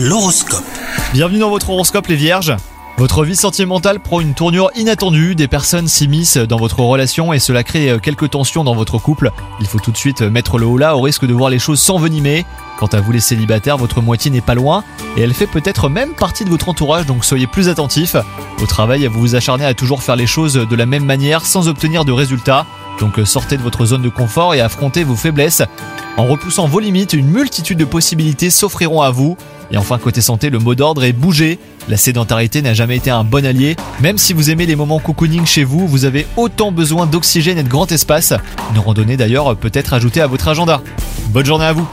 [0.00, 0.62] L'horoscope.
[1.12, 2.54] Bienvenue dans votre horoscope les vierges.
[2.98, 7.64] Votre vie sentimentale prend une tournure inattendue, des personnes s'immiscent dans votre relation et cela
[7.64, 9.32] crée euh, quelques tensions dans votre couple.
[9.58, 11.80] Il faut tout de suite mettre le haut là au risque de voir les choses
[11.80, 12.46] s'envenimer.
[12.78, 14.84] Quant à vous les célibataires, votre moitié n'est pas loin
[15.16, 18.14] et elle fait peut-être même partie de votre entourage donc soyez plus attentifs.
[18.62, 21.66] Au travail, vous vous acharnez à toujours faire les choses de la même manière sans
[21.66, 22.66] obtenir de résultats.
[23.00, 25.62] Donc euh, sortez de votre zone de confort et affrontez vos faiblesses.
[26.16, 29.36] En repoussant vos limites, une multitude de possibilités s'offriront à vous.
[29.70, 31.58] Et enfin, côté santé, le mot d'ordre est bouger.
[31.88, 33.76] La sédentarité n'a jamais été un bon allié.
[34.00, 37.62] Même si vous aimez les moments cocooning chez vous, vous avez autant besoin d'oxygène et
[37.62, 38.32] de grand espace.
[38.74, 40.80] Une randonnée d'ailleurs peut être ajoutée à votre agenda.
[41.30, 41.88] Bonne journée à vous